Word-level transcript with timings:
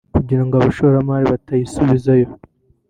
kugirango 0.15 0.53
abashoramari 0.57 1.25
batayisubizayo 1.33 2.29